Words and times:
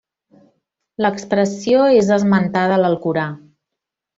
L'expressió 1.05 1.83
és 1.99 2.11
esmentada 2.17 2.79
a 2.79 2.83
l'Alcorà. 2.85 3.29